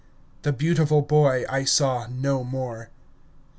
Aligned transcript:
The 0.41 0.51
beautiful 0.51 1.03
boy 1.03 1.45
I 1.47 1.63
saw 1.63 2.07
no 2.07 2.43
more. 2.43 2.89